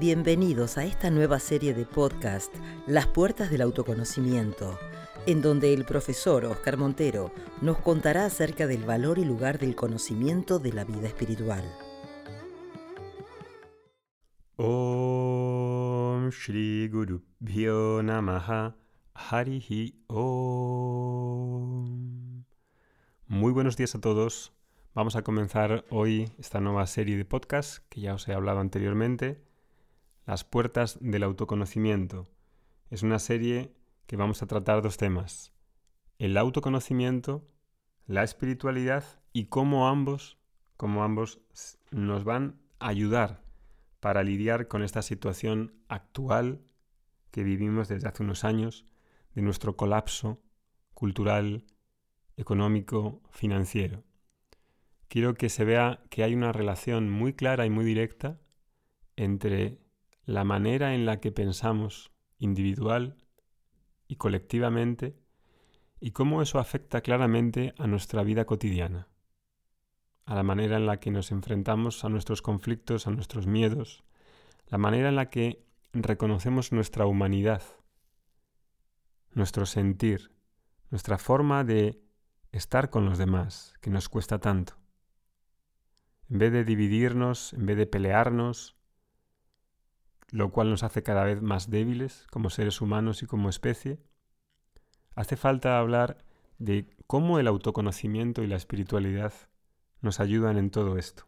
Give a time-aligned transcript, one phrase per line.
[0.00, 2.54] Bienvenidos a esta nueva serie de podcast,
[2.86, 4.78] Las Puertas del Autoconocimiento,
[5.26, 10.58] en donde el profesor Oscar Montero nos contará acerca del valor y lugar del conocimiento
[10.58, 11.70] de la vida espiritual.
[14.56, 18.78] Om Shri Guru Bhyo Namaha
[19.12, 21.44] Harihi Om.
[23.26, 24.54] Muy buenos días a todos.
[24.94, 29.49] Vamos a comenzar hoy esta nueva serie de podcast que ya os he hablado anteriormente
[30.30, 32.28] las puertas del autoconocimiento.
[32.88, 33.74] Es una serie
[34.06, 35.52] que vamos a tratar dos temas.
[36.20, 37.48] El autoconocimiento,
[38.06, 40.38] la espiritualidad y cómo ambos,
[40.76, 41.40] cómo ambos
[41.90, 43.42] nos van a ayudar
[43.98, 46.60] para lidiar con esta situación actual
[47.32, 48.86] que vivimos desde hace unos años
[49.34, 50.40] de nuestro colapso
[50.94, 51.64] cultural,
[52.36, 54.04] económico, financiero.
[55.08, 58.38] Quiero que se vea que hay una relación muy clara y muy directa
[59.16, 59.79] entre
[60.30, 63.16] la manera en la que pensamos individual
[64.06, 65.18] y colectivamente
[65.98, 69.08] y cómo eso afecta claramente a nuestra vida cotidiana,
[70.24, 74.04] a la manera en la que nos enfrentamos a nuestros conflictos, a nuestros miedos,
[74.68, 77.62] la manera en la que reconocemos nuestra humanidad,
[79.32, 80.30] nuestro sentir,
[80.90, 82.00] nuestra forma de
[82.52, 84.74] estar con los demás, que nos cuesta tanto.
[86.30, 88.79] En vez de dividirnos, en vez de pelearnos,
[90.30, 93.98] lo cual nos hace cada vez más débiles como seres humanos y como especie,
[95.14, 96.24] hace falta hablar
[96.58, 99.32] de cómo el autoconocimiento y la espiritualidad
[100.00, 101.26] nos ayudan en todo esto.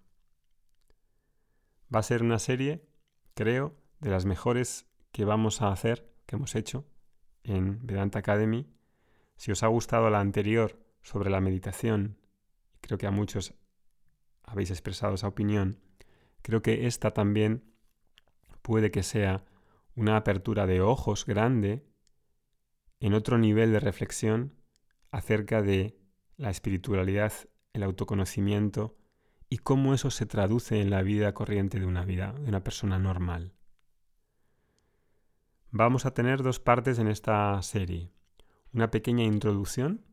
[1.95, 2.87] Va a ser una serie,
[3.35, 6.87] creo, de las mejores que vamos a hacer, que hemos hecho
[7.45, 8.67] en Vedanta Academy.
[9.37, 12.19] Si os ha gustado la anterior sobre la meditación,
[12.81, 13.55] creo que a muchos
[14.43, 15.81] habéis expresado esa opinión,
[16.43, 17.72] creo que esta también
[18.63, 19.45] puede que sea
[19.95, 21.85] una apertura de ojos grande
[23.01, 24.55] en otro nivel de reflexión
[25.11, 25.99] acerca de
[26.37, 27.33] la espiritualidad,
[27.73, 28.97] el autoconocimiento
[29.49, 32.99] y cómo eso se traduce en la vida corriente de una vida, de una persona
[32.99, 33.53] normal.
[35.71, 38.13] Vamos a tener dos partes en esta serie.
[38.73, 40.05] Una pequeña introducción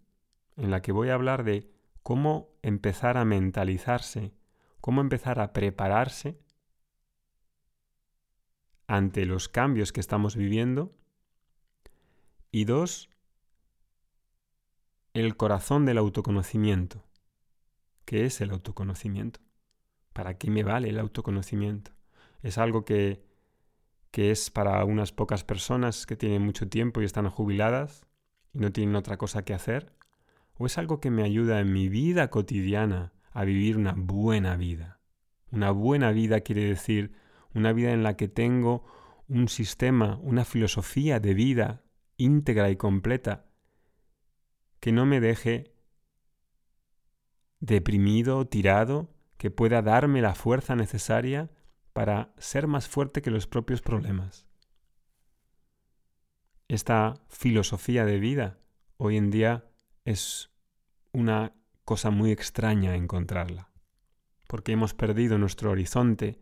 [0.57, 1.71] en la que voy a hablar de
[2.03, 4.33] cómo empezar a mentalizarse,
[4.81, 6.39] cómo empezar a prepararse
[8.89, 10.91] ante los cambios que estamos viviendo.
[12.51, 13.07] Y dos,
[15.13, 17.05] el corazón del autoconocimiento.
[18.05, 19.41] ¿Qué es el autoconocimiento?
[20.11, 21.91] ¿Para qué me vale el autoconocimiento?
[22.41, 23.23] ¿Es algo que,
[24.09, 28.07] que es para unas pocas personas que tienen mucho tiempo y están jubiladas
[28.55, 29.93] y no tienen otra cosa que hacer?
[30.55, 34.99] ¿O es algo que me ayuda en mi vida cotidiana a vivir una buena vida?
[35.51, 37.13] Una buena vida quiere decir
[37.53, 38.85] una vida en la que tengo
[39.27, 41.83] un sistema, una filosofía de vida
[42.17, 43.45] íntegra y completa
[44.79, 45.73] que no me deje
[47.59, 51.49] deprimido, tirado, que pueda darme la fuerza necesaria
[51.93, 54.47] para ser más fuerte que los propios problemas.
[56.67, 58.59] Esta filosofía de vida
[58.97, 59.65] hoy en día
[60.05, 60.51] es
[61.11, 63.71] una cosa muy extraña encontrarla,
[64.47, 66.39] porque hemos perdido nuestro horizonte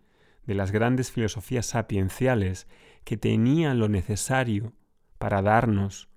[0.48, 2.68] de las grandes filosofías sapienciales
[3.04, 4.74] que tenían lo necesario
[5.18, 6.10] para darnos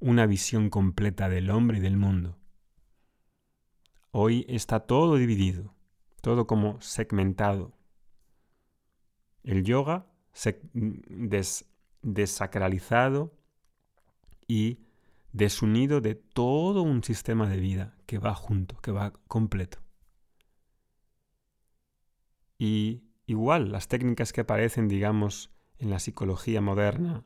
[0.00, 2.36] una visión completa del hombre y del mundo.
[4.10, 5.74] Hoy está todo dividido,
[6.20, 7.72] todo como segmentado.
[9.44, 10.06] El yoga
[12.02, 13.32] desacralizado
[14.48, 14.80] y
[15.32, 19.78] desunido de todo un sistema de vida que va junto, que va completo.
[22.58, 27.24] Y Igual las técnicas que aparecen, digamos, en la psicología moderna,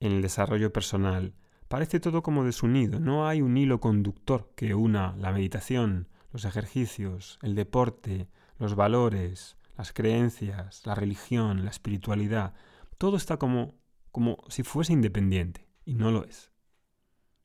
[0.00, 1.34] en el desarrollo personal,
[1.68, 7.38] parece todo como desunido, no hay un hilo conductor que una la meditación, los ejercicios,
[7.42, 8.28] el deporte,
[8.58, 12.54] los valores, las creencias, la religión, la espiritualidad,
[12.98, 13.76] todo está como,
[14.10, 16.50] como si fuese independiente, y no lo es.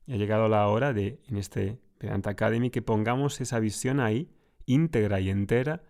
[0.06, 4.30] Y ha llegado la hora de, en este Vedanta Academy, que pongamos esa visión ahí
[4.68, 5.82] íntegra y entera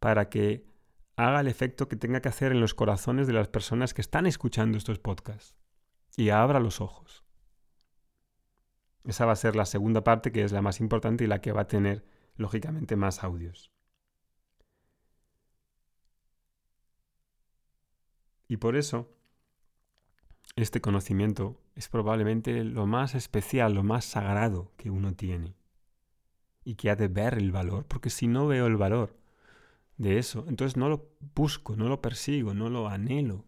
[0.00, 0.66] para que
[1.16, 4.26] haga el efecto que tenga que hacer en los corazones de las personas que están
[4.26, 5.54] escuchando estos podcasts
[6.16, 7.24] y abra los ojos.
[9.04, 11.52] Esa va a ser la segunda parte que es la más importante y la que
[11.52, 12.04] va a tener
[12.36, 13.70] lógicamente más audios.
[18.48, 19.14] Y por eso,
[20.56, 25.59] este conocimiento es probablemente lo más especial, lo más sagrado que uno tiene
[26.64, 29.16] y que ha de ver el valor, porque si no veo el valor
[30.00, 30.46] de eso.
[30.48, 33.44] Entonces no lo busco, no lo persigo, no lo anhelo.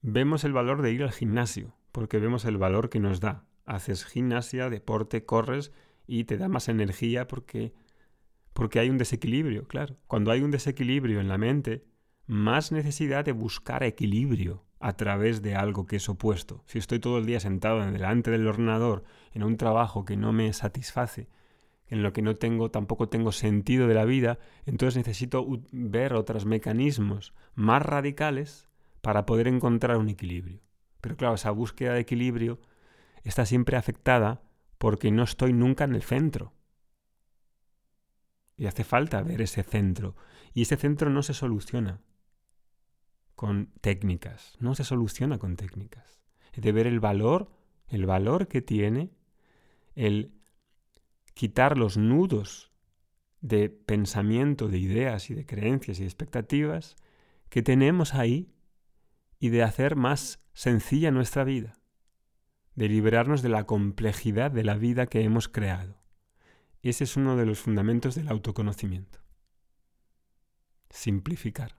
[0.00, 3.44] Vemos el valor de ir al gimnasio, porque vemos el valor que nos da.
[3.66, 5.72] Haces gimnasia, deporte, corres
[6.06, 7.72] y te da más energía porque,
[8.52, 9.96] porque hay un desequilibrio, claro.
[10.06, 11.84] Cuando hay un desequilibrio en la mente,
[12.26, 16.62] más necesidad de buscar equilibrio a través de algo que es opuesto.
[16.66, 20.52] Si estoy todo el día sentado delante del ordenador en un trabajo que no me
[20.52, 21.28] satisface,
[21.92, 26.46] en lo que no tengo tampoco tengo sentido de la vida, entonces necesito ver otros
[26.46, 28.66] mecanismos más radicales
[29.02, 30.62] para poder encontrar un equilibrio.
[31.02, 32.60] Pero claro, esa búsqueda de equilibrio
[33.24, 34.40] está siempre afectada
[34.78, 36.54] porque no estoy nunca en el centro.
[38.56, 40.16] Y hace falta ver ese centro.
[40.54, 42.00] Y ese centro no se soluciona
[43.34, 46.22] con técnicas, no se soluciona con técnicas.
[46.54, 47.52] Es de ver el valor,
[47.88, 49.10] el valor que tiene
[49.94, 50.41] el
[51.34, 52.72] quitar los nudos
[53.40, 56.96] de pensamiento, de ideas y de creencias y expectativas
[57.48, 58.54] que tenemos ahí
[59.38, 61.74] y de hacer más sencilla nuestra vida,
[62.76, 66.00] de liberarnos de la complejidad de la vida que hemos creado.
[66.82, 69.20] Ese es uno de los fundamentos del autoconocimiento.
[70.90, 71.76] Simplificar.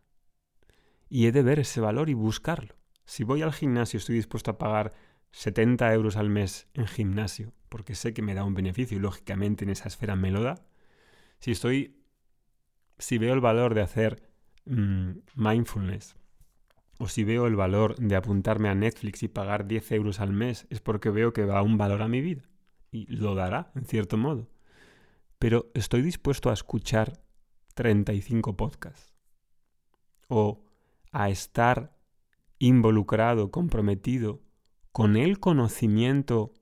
[1.10, 2.76] Y he de ver ese valor y buscarlo.
[3.06, 4.94] Si voy al gimnasio estoy dispuesto a pagar
[5.32, 9.64] 70 euros al mes en gimnasio, porque sé que me da un beneficio y lógicamente
[9.64, 10.64] en esa esfera me lo da.
[11.40, 11.98] Si estoy,
[13.00, 14.30] si veo el valor de hacer
[14.66, 16.16] mm, mindfulness,
[17.00, 20.68] o si veo el valor de apuntarme a Netflix y pagar 10 euros al mes,
[20.70, 22.44] es porque veo que da un valor a mi vida.
[22.92, 24.52] Y lo dará, en cierto modo.
[25.40, 27.24] Pero estoy dispuesto a escuchar
[27.74, 29.16] 35 podcasts.
[30.28, 30.64] O
[31.12, 31.98] a estar
[32.60, 34.44] involucrado, comprometido
[34.92, 36.54] con el conocimiento,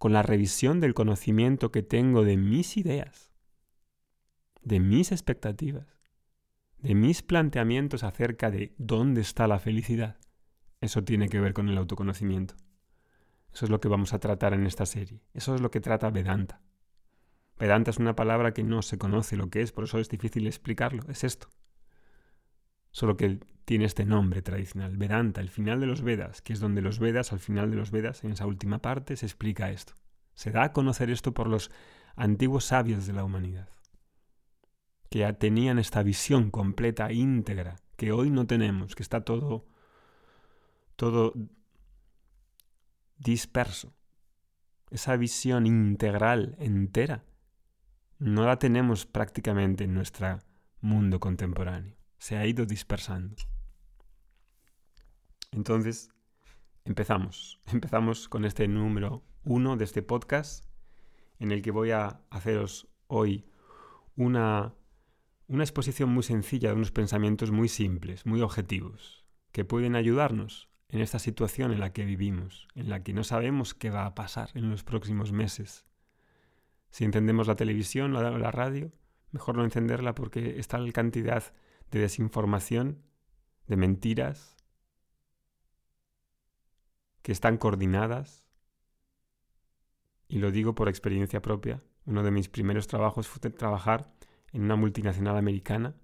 [0.00, 3.34] con la revisión del conocimiento que tengo de mis ideas,
[4.62, 5.98] de mis expectativas,
[6.78, 10.16] de mis planteamientos acerca de dónde está la felicidad.
[10.80, 12.54] Eso tiene que ver con el autoconocimiento.
[13.52, 15.20] Eso es lo que vamos a tratar en esta serie.
[15.34, 16.62] Eso es lo que trata Vedanta.
[17.58, 20.46] Vedanta es una palabra que no se conoce lo que es, por eso es difícil
[20.46, 21.02] explicarlo.
[21.10, 21.50] Es esto.
[22.90, 26.82] Solo que tiene este nombre tradicional, Vedanta, el final de los Vedas, que es donde
[26.82, 29.94] los Vedas, al final de los Vedas, en esa última parte, se explica esto.
[30.34, 31.70] Se da a conocer esto por los
[32.16, 33.68] antiguos sabios de la humanidad,
[35.08, 39.66] que ya tenían esta visión completa, íntegra, que hoy no tenemos, que está todo,
[40.96, 41.34] todo
[43.18, 43.94] disperso.
[44.90, 47.22] Esa visión integral, entera,
[48.18, 50.40] no la tenemos prácticamente en nuestro
[50.80, 51.99] mundo contemporáneo.
[52.20, 53.34] Se ha ido dispersando.
[55.52, 56.10] Entonces,
[56.84, 57.62] empezamos.
[57.72, 60.66] Empezamos con este número uno de este podcast
[61.38, 63.46] en el que voy a haceros hoy
[64.16, 64.74] una,
[65.48, 71.00] una exposición muy sencilla de unos pensamientos muy simples, muy objetivos, que pueden ayudarnos en
[71.00, 74.50] esta situación en la que vivimos, en la que no sabemos qué va a pasar
[74.52, 75.86] en los próximos meses.
[76.90, 78.92] Si encendemos la televisión, la, la radio,
[79.30, 81.54] mejor no encenderla porque está la cantidad
[81.90, 83.02] de desinformación,
[83.66, 84.56] de mentiras,
[87.22, 88.46] que están coordinadas.
[90.28, 91.82] Y lo digo por experiencia propia.
[92.06, 94.12] Uno de mis primeros trabajos fue trabajar
[94.52, 95.94] en una multinacional americana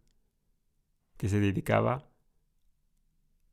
[1.17, 2.09] que se dedicaba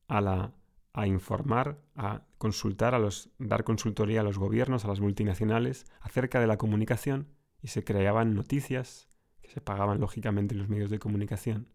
[0.08, 0.54] a, la,
[0.94, 6.40] a informar, a consultar, a los, dar consultoría a los gobiernos, a las multinacionales acerca
[6.40, 7.28] de la comunicación
[7.62, 9.08] y se creaban noticias
[9.42, 11.68] que se pagaban lógicamente en los medios de comunicación,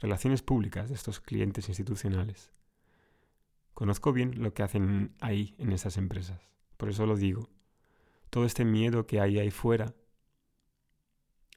[0.00, 2.52] relaciones públicas de estos clientes institucionales.
[3.74, 6.40] Conozco bien lo que hacen ahí en esas empresas.
[6.76, 7.48] Por eso lo digo.
[8.30, 9.94] Todo este miedo que hay ahí fuera,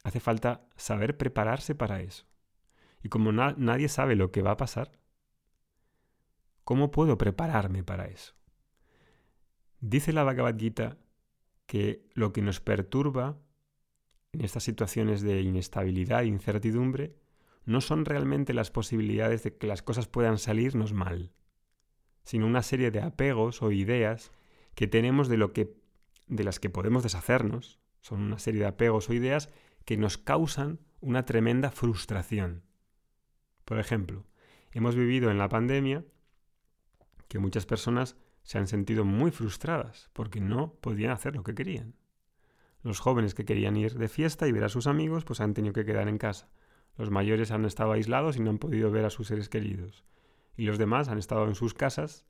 [0.04, 2.24] hace falta saber prepararse para eso.
[3.02, 4.92] Y como nadie sabe lo que va a pasar,
[6.64, 8.34] ¿cómo puedo prepararme para eso?
[9.80, 10.98] Dice la Bhagavad Gita
[11.66, 13.38] que lo que nos perturba
[14.32, 17.16] en estas situaciones de inestabilidad e incertidumbre
[17.64, 21.32] no son realmente las posibilidades de que las cosas puedan salirnos mal,
[22.24, 24.32] sino una serie de apegos o ideas
[24.74, 25.76] que tenemos de lo que
[26.28, 27.78] de las que podemos deshacernos.
[28.00, 29.50] Son una serie de apegos o ideas
[29.84, 32.64] que nos causan una tremenda frustración.
[33.64, 34.26] Por ejemplo,
[34.72, 36.04] hemos vivido en la pandemia
[37.28, 41.94] que muchas personas se han sentido muy frustradas porque no podían hacer lo que querían.
[42.82, 45.72] Los jóvenes que querían ir de fiesta y ver a sus amigos pues han tenido
[45.72, 46.50] que quedar en casa.
[46.96, 50.04] Los mayores han estado aislados y no han podido ver a sus seres queridos
[50.56, 52.26] y los demás han estado en sus casas,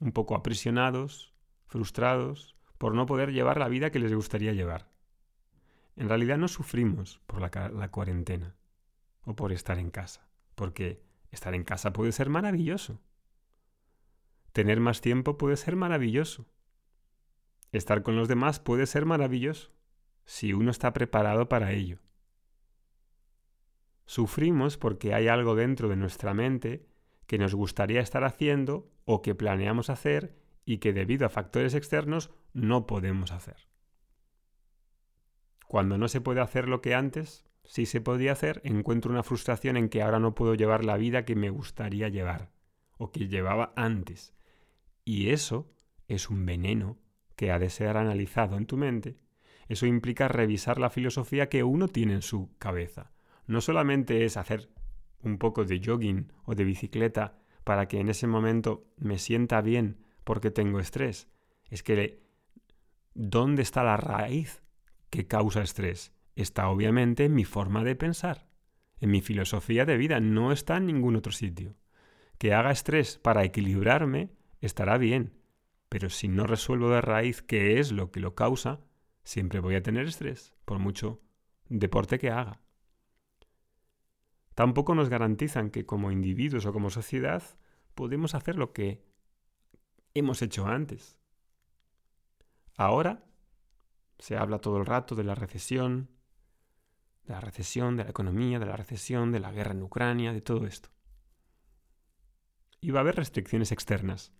[0.00, 1.34] un poco aprisionados,
[1.66, 4.90] frustrados, por no poder llevar la vida que les gustaría llevar.
[5.96, 8.56] En realidad no sufrimos por la, cuarentena,
[9.22, 13.00] o por estar en casa, porque estar en casa puede ser maravilloso.
[14.52, 16.46] Tener más tiempo puede ser maravilloso.
[17.72, 19.72] Estar con los demás puede ser maravilloso,
[20.24, 21.98] si uno está preparado para ello.
[24.08, 26.86] Sufrimos porque hay algo dentro de nuestra mente
[27.26, 30.34] que nos gustaría estar haciendo o que planeamos hacer
[30.64, 33.68] y que debido a factores externos no podemos hacer.
[35.66, 39.76] Cuando no se puede hacer lo que antes sí se podía hacer, encuentro una frustración
[39.76, 42.50] en que ahora no puedo llevar la vida que me gustaría llevar
[42.96, 44.32] o que llevaba antes.
[45.04, 45.70] Y eso
[46.08, 46.98] es un veneno
[47.36, 49.18] que ha de ser analizado en tu mente.
[49.68, 53.12] Eso implica revisar la filosofía que uno tiene en su cabeza
[53.48, 54.70] no solamente es hacer
[55.22, 60.04] un poco de jogging o de bicicleta para que en ese momento me sienta bien
[60.22, 61.28] porque tengo estrés,
[61.70, 62.22] es que
[63.14, 64.62] ¿dónde está la raíz
[65.10, 66.12] que causa estrés?
[66.36, 68.46] Está obviamente en mi forma de pensar,
[69.00, 71.74] en mi filosofía de vida, no está en ningún otro sitio.
[72.36, 75.32] Que haga estrés para equilibrarme estará bien,
[75.88, 78.80] pero si no resuelvo de raíz qué es lo que lo causa,
[79.24, 81.22] siempre voy a tener estrés, por mucho
[81.68, 82.60] deporte que haga
[84.58, 87.44] tampoco nos garantizan que como individuos o como sociedad
[87.94, 89.04] podemos hacer lo que
[90.14, 91.16] hemos hecho antes.
[92.76, 93.24] Ahora
[94.18, 96.10] se habla todo el rato de la recesión,
[97.22, 100.40] de la recesión, de la economía, de la recesión, de la guerra en Ucrania, de
[100.40, 100.88] todo esto.
[102.80, 104.32] Y va a haber restricciones externas.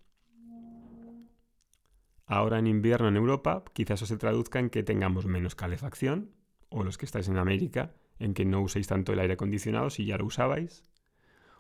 [2.27, 6.35] Ahora en invierno en Europa quizás eso se traduzca en que tengamos menos calefacción,
[6.71, 10.05] o los que estáis en América, en que no uséis tanto el aire acondicionado si
[10.05, 10.85] ya lo usabais,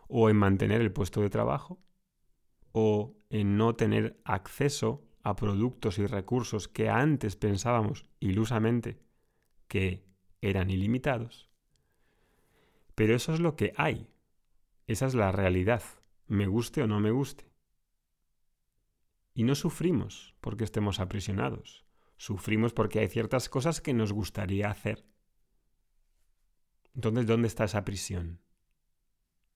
[0.08, 1.78] o en mantener el puesto de trabajo,
[2.72, 9.00] o en no tener acceso a productos y recursos que antes pensábamos ilusamente
[9.66, 10.06] que
[10.40, 11.50] eran ilimitados.
[12.94, 14.08] Pero eso es lo que hay.
[14.86, 15.82] Esa es la realidad,
[16.26, 17.50] me guste o no me guste.
[19.34, 21.84] Y no sufrimos porque estemos aprisionados.
[22.16, 25.04] Sufrimos porque hay ciertas cosas que nos gustaría hacer
[26.94, 28.40] entonces, ¿dónde está esa prisión?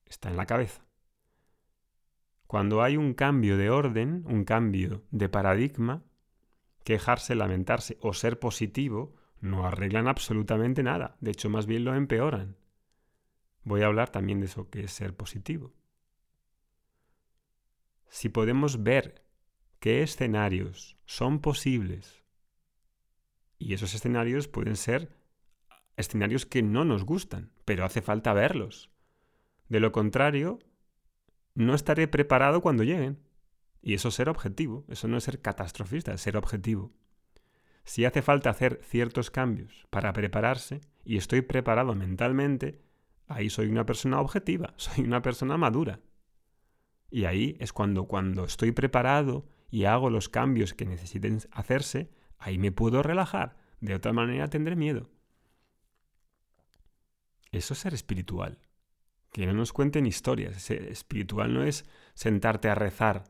[0.07, 0.85] Está en la cabeza.
[2.47, 6.03] Cuando hay un cambio de orden, un cambio de paradigma,
[6.85, 11.17] quejarse, lamentarse o ser positivo no arreglan absolutamente nada.
[11.21, 12.57] De hecho, más bien lo empeoran.
[13.65, 15.73] Voy a hablar también de eso que es ser positivo.
[18.09, 19.25] Si podemos ver
[19.81, 22.23] qué escenarios son posibles,
[23.59, 25.17] y esos escenarios pueden ser
[25.96, 28.90] escenarios que no nos gustan, pero hace falta verlos.
[29.68, 30.58] De lo contrario,
[31.54, 33.18] no estaré preparado cuando lleguen.
[33.80, 36.92] Y eso es ser objetivo, eso no es ser catastrofista, es ser objetivo.
[37.84, 42.80] Si hace falta hacer ciertos cambios para prepararse y estoy preparado mentalmente,
[43.26, 46.00] ahí soy una persona objetiva, soy una persona madura.
[47.11, 52.58] Y ahí es cuando cuando estoy preparado y hago los cambios que necesiten hacerse, ahí
[52.58, 53.56] me puedo relajar.
[53.80, 55.11] De otra manera tendré miedo.
[57.52, 58.59] Eso es ser espiritual.
[59.30, 60.71] Que no nos cuenten historias.
[60.71, 63.25] espiritual no es sentarte a rezar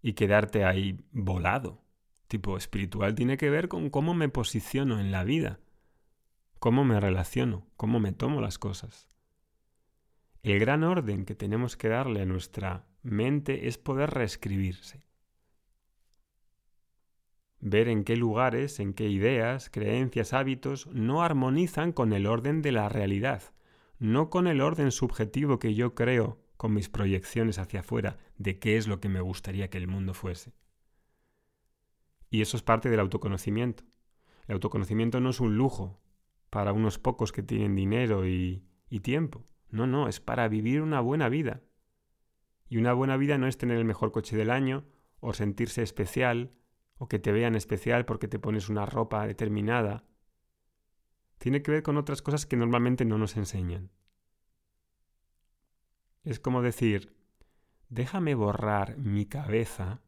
[0.00, 1.82] y quedarte ahí volado.
[2.28, 5.60] Tipo, espiritual tiene que ver con cómo me posiciono en la vida,
[6.58, 9.10] cómo me relaciono, cómo me tomo las cosas.
[10.42, 15.04] El gran orden que tenemos que darle a nuestra mente es poder reescribirse
[17.62, 22.72] ver en qué lugares, en qué ideas, creencias, hábitos no armonizan con el orden de
[22.72, 23.54] la realidad,
[23.98, 28.76] no con el orden subjetivo que yo creo con mis proyecciones hacia afuera de qué
[28.76, 30.52] es lo que me gustaría que el mundo fuese.
[32.30, 33.84] Y eso es parte del autoconocimiento.
[34.48, 36.00] El autoconocimiento no es un lujo
[36.50, 39.46] para unos pocos que tienen dinero y, y tiempo.
[39.70, 41.62] No, no, es para vivir una buena vida.
[42.68, 44.84] Y una buena vida no es tener el mejor coche del año,
[45.20, 46.52] o sentirse especial,
[46.98, 50.04] o que te vean especial porque te pones una ropa determinada.
[51.38, 53.90] Tiene que ver con otras cosas que normalmente no nos enseñan.
[56.24, 57.16] Es como decir,
[57.88, 60.02] déjame borrar mi cabeza,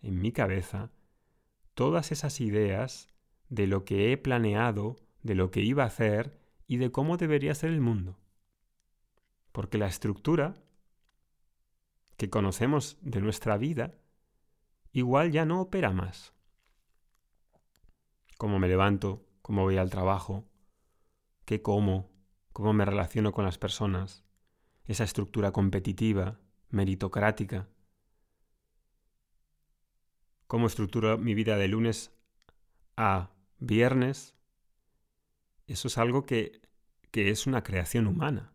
[0.00, 0.92] en mi cabeza,
[1.74, 3.08] todas esas ideas
[3.48, 7.54] de lo que he planeado, de lo que iba a hacer y de cómo debería
[7.54, 8.18] ser el mundo.
[9.50, 10.54] Porque la estructura
[12.16, 13.94] que conocemos de nuestra vida
[14.92, 16.32] igual ya no opera más.
[18.38, 20.44] Cómo me levanto, cómo voy al trabajo,
[21.44, 22.10] qué como,
[22.52, 24.24] cómo me relaciono con las personas,
[24.84, 27.68] esa estructura competitiva, meritocrática,
[30.46, 32.12] cómo estructuro mi vida de lunes
[32.96, 34.34] a viernes,
[35.66, 36.60] eso es algo que,
[37.10, 38.52] que es una creación humana.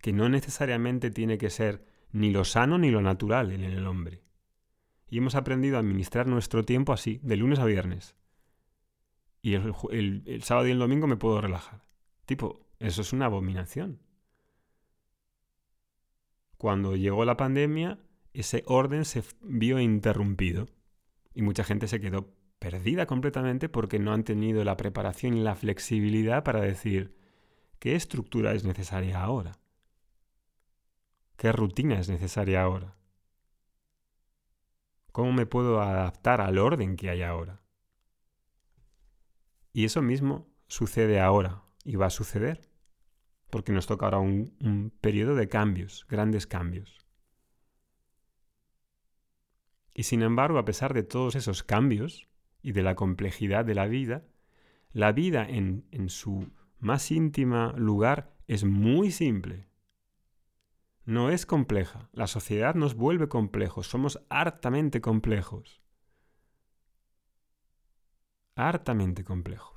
[0.00, 4.22] que no necesariamente tiene que ser ni lo sano ni lo natural en el hombre.
[5.14, 8.16] Y hemos aprendido a administrar nuestro tiempo así, de lunes a viernes.
[9.42, 11.84] Y el, sábado y el domingo me puedo relajar.
[12.26, 14.00] Tipo, eso es una abominación.
[16.56, 18.00] Cuando llegó la pandemia,
[18.32, 20.66] ese orden se vio interrumpido.
[21.32, 25.54] Y mucha gente se quedó perdida completamente porque no han tenido la preparación y la
[25.54, 27.16] flexibilidad para decir
[27.78, 29.60] qué estructura es necesaria ahora.
[31.36, 32.96] ¿Qué rutina es necesaria ahora?
[35.14, 37.62] ¿Cómo me puedo adaptar al orden que hay ahora?
[39.72, 42.68] Y eso mismo sucede ahora y va a suceder,
[43.48, 47.06] porque nos toca ahora un, periodo de cambios, grandes cambios.
[49.94, 52.28] Y sin embargo, a pesar de todos esos cambios
[52.60, 54.24] y de la complejidad de la vida,
[54.90, 59.68] la vida en, en su más íntima lugar es muy simple
[61.04, 62.08] no es compleja.
[62.12, 63.86] La sociedad nos vuelve complejos.
[63.86, 65.82] Somos hartamente complejos.
[68.56, 69.74] Hartamente complejos.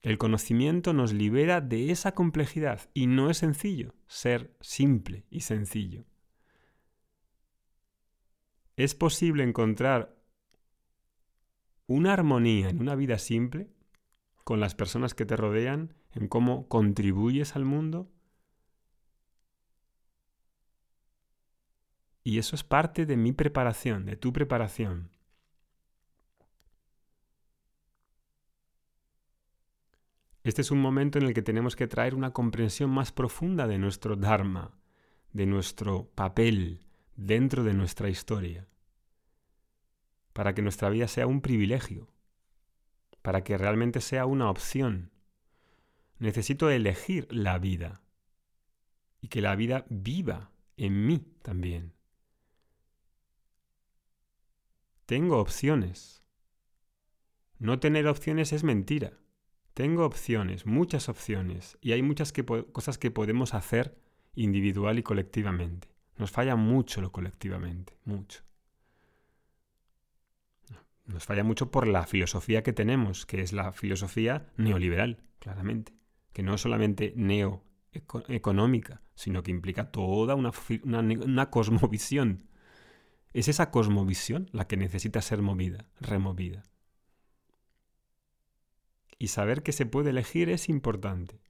[0.00, 6.04] El conocimiento nos libera de esa complejidad y no es sencillo ser simple y sencillo.
[8.76, 10.16] Es posible encontrar
[11.88, 13.70] una armonía en una vida simple
[14.44, 18.10] con las personas que te rodean, en cómo contribuyes al mundo
[22.28, 25.08] Y eso es parte de mi preparación, de tu preparación.
[30.42, 33.78] Este es un momento en el que tenemos que traer una comprensión más profunda de
[33.78, 34.78] nuestro Dharma,
[35.32, 36.84] de nuestro papel
[37.16, 38.68] dentro de nuestra historia,
[40.34, 42.12] para que nuestra vida sea un privilegio,
[43.22, 45.12] para que realmente sea una opción.
[46.18, 48.02] Necesito elegir la vida
[49.22, 51.97] y que la vida viva en mí también.
[55.08, 56.22] Tengo opciones.
[57.58, 59.14] No tener opciones es mentira.
[59.72, 62.34] Tengo opciones, muchas opciones, y hay muchas
[62.72, 63.98] cosas que podemos hacer
[64.34, 65.88] individual y colectivamente.
[66.18, 68.42] Nos falla mucho lo colectivamente, mucho.
[71.06, 75.94] Nos falla mucho por la filosofía que tenemos, que es la filosofía neoliberal, claramente,
[76.34, 80.52] que no es solamente neoeconómica, sino que implica toda una,
[80.84, 82.47] una cosmovisión
[83.32, 86.62] es esa cosmovisión la que necesita ser movida, removida.
[89.18, 91.40] Y saber que se puede elegir es importante.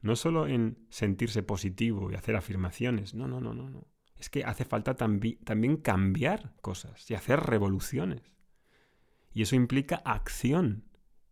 [0.00, 3.86] No solo en sentirse positivo y hacer afirmaciones, no, no, no, no, no.
[4.16, 8.22] Es que hace falta también cambiar cosas y hacer revoluciones.
[9.32, 10.84] Y eso implica acción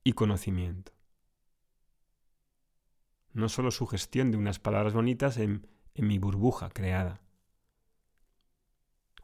[0.05, 0.93] y conocimiento.
[3.33, 7.21] No solo sugestión de unas palabras bonitas en, en mi burbuja creada.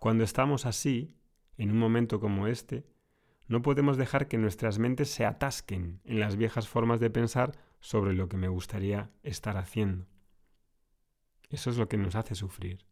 [0.06, 1.16] Cuando estamos así,
[1.58, 2.86] en un momento como este,
[3.48, 8.12] no podemos dejar que nuestras mentes se atasquen en las viejas formas de pensar sobre
[8.12, 10.06] lo que me gustaría estar haciendo.
[11.50, 12.86] Eso es lo que nos hace sufrir.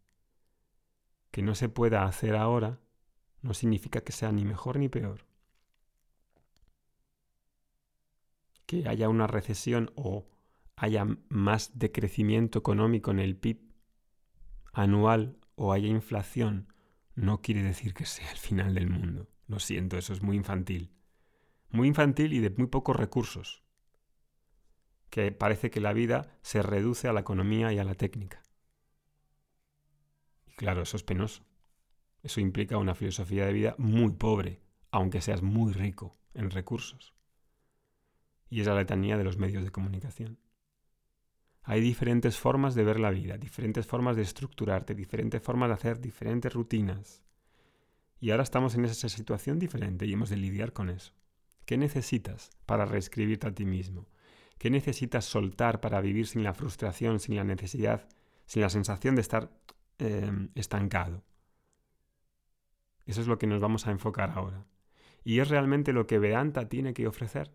[1.31, 2.81] Que no se pueda hacer ahora
[3.43, 5.25] no significa que sea ni mejor ni peor.
[8.67, 10.27] Que haya una recesión o
[10.75, 13.61] haya más decrecimiento económico en el PIB
[14.73, 16.74] anual o haya inflación
[17.15, 19.29] no quiere decir que sea el final del mundo.
[19.47, 20.93] Lo siento, eso es muy infantil.
[21.71, 23.63] Muy infantil y de muy pocos recursos.
[25.11, 28.43] Que parece que la vida se reduce a la economía y a la técnica.
[30.47, 31.45] Y claro, eso es penoso.
[32.23, 37.15] Eso implica una filosofía de vida muy pobre, aunque seas muy rico en recursos.
[38.49, 40.39] Y es la letanía de los medios de comunicación.
[41.67, 45.99] Hay diferentes formas de ver la vida, diferentes formas de estructurarte, diferentes formas de hacer
[45.99, 47.23] diferentes rutinas.
[48.21, 51.15] Y ahora estamos en esa situación diferente y hemos de lidiar con eso.
[51.65, 54.07] ¿Qué necesitas para reescribirte a ti mismo?
[54.59, 58.09] ¿Qué necesitas soltar para vivir sin la frustración, sin la necesidad,
[58.45, 59.51] sin la sensación de estar
[59.99, 61.25] em, estancado?
[63.07, 64.67] Eso es lo que nos vamos a enfocar ahora.
[65.25, 67.51] Y es realmente lo que Vedanta tiene que ofrecer.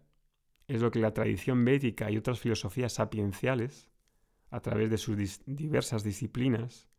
[0.67, 3.89] Es lo que la tradición védica y otras filosofías sapienciales
[4.49, 6.89] a través de sus diversas disciplinas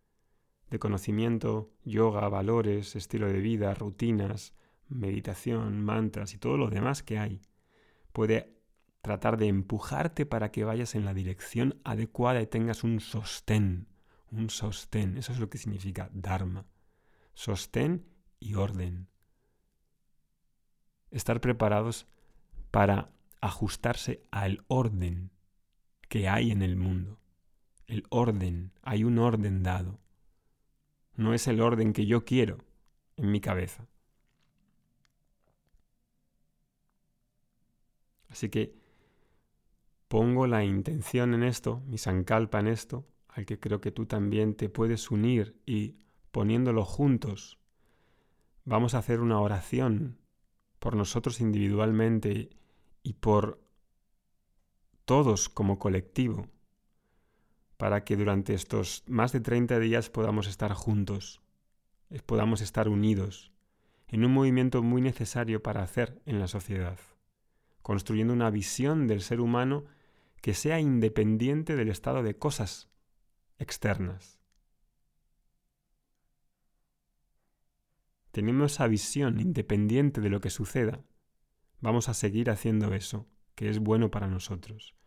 [0.71, 4.55] de conocimiento, yoga, valores, estilo de vida, rutinas,
[4.89, 7.43] meditación, mantras y todo lo demás que hay,
[8.13, 8.57] puede
[9.03, 13.89] tratar de empujarte para que vayas en la dirección adecuada y tengas un sostén,
[14.31, 16.67] un sostén, eso es lo que significa Dharma,
[17.35, 18.07] sostén
[18.39, 19.09] y orden.
[21.11, 22.07] Estar preparados
[22.71, 23.11] para
[23.41, 25.33] ajustarse al orden
[26.09, 27.20] que hay en el mundo
[27.91, 29.99] el orden, hay un orden dado.
[31.17, 32.59] No es el orden que yo quiero
[33.17, 33.89] en mi cabeza.
[38.29, 38.75] Así que
[40.07, 44.55] pongo la intención en esto, mi sankalpa en esto, al que creo que tú también
[44.55, 45.97] te puedes unir y
[46.31, 47.59] poniéndolo juntos,
[48.65, 50.19] vamos a hacer una oración
[50.79, 52.51] por nosotros individualmente
[53.03, 53.61] y por
[55.05, 56.47] todos como colectivo,
[57.81, 61.41] para que durante estos más de 30 días podamos estar juntos,
[62.27, 63.53] podamos estar unidos,
[64.07, 66.99] en un movimiento muy necesario para hacer en la sociedad,
[67.81, 69.87] construyendo una visión del ser humano
[70.43, 72.91] que sea independiente del estado de cosas
[73.59, 74.39] externas.
[78.31, 81.03] Tenemos esa visión independiente de lo que suceda.
[81.81, 85.00] Vamos a seguir haciendo eso, que es bueno para nosotros.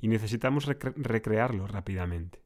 [0.00, 2.42] Y necesitamos recrearlo rápidamente.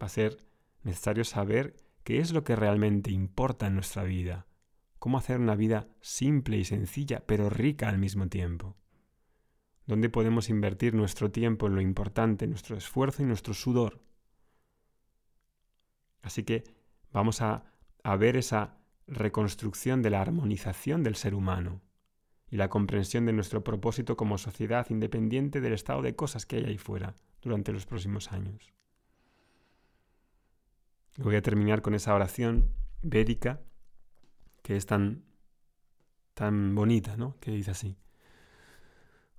[0.00, 0.38] Va a ser
[0.82, 4.46] necesario saber qué es lo que realmente importa en nuestra vida,
[4.98, 8.76] cómo hacer una vida simple y sencilla, pero rica al mismo tiempo
[9.88, 14.04] dónde podemos invertir nuestro tiempo en lo importante, nuestro esfuerzo y nuestro sudor.
[16.20, 16.62] Así que
[17.10, 17.64] vamos a,
[18.04, 21.80] a ver esa reconstrucción de la armonización del ser humano
[22.50, 26.64] y la comprensión de nuestro propósito como sociedad independiente del estado de cosas que hay
[26.64, 28.72] ahí fuera durante los próximos años.
[31.18, 33.60] Voy a terminar con esa oración védica
[34.62, 35.24] que es tan,
[36.34, 37.36] tan bonita, ¿no?
[37.40, 37.96] Que dice así.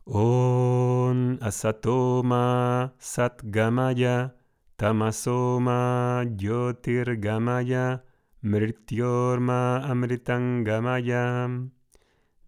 [0.06, 4.36] On asatoma satgamaya
[4.76, 8.04] tamasoma yotirgamaya
[8.42, 11.48] mrityorma amritangamaya.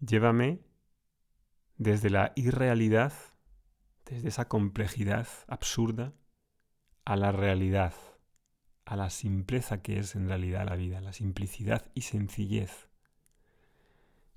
[0.04, 0.58] Llévame
[1.76, 3.12] desde la irrealidad,
[4.04, 6.12] desde esa complejidad absurda,
[7.04, 7.94] a la realidad,
[8.84, 12.88] a la simpleza que es en realidad la vida, la simplicidad y sencillez.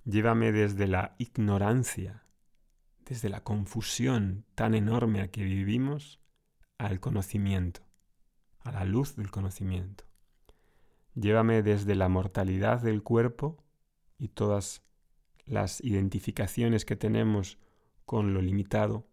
[0.04, 2.24] Llévame desde la ignorancia,
[3.04, 6.20] desde la confusión tan enorme a que vivimos
[6.78, 7.82] al conocimiento,
[8.60, 10.04] a la luz del conocimiento.
[11.16, 13.64] Llévame desde la mortalidad del cuerpo
[14.20, 14.85] y todas
[15.46, 17.58] las identificaciones que tenemos
[18.06, 19.08] con lo limitado.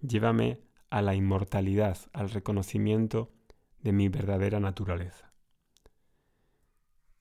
[0.00, 3.32] Llévame a la inmortalidad, al reconocimiento
[3.80, 5.32] de mi verdadera naturaleza.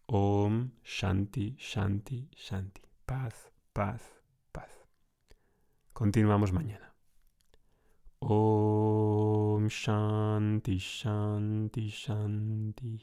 [0.08, 2.82] Om Shanti, Shanti, Shanti.
[3.06, 4.22] Paz, paz,
[5.94, 6.96] Continuamos mañana.
[8.20, 12.98] Om Shanti Shanti Shanti.